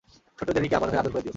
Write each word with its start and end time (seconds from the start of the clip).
ছোট্ট 0.39 0.49
জেনিকে 0.51 0.75
আমার 0.75 0.89
হয়ে 0.89 0.99
আদর 0.99 1.11
করে 1.11 1.21
দিও। 1.21 1.29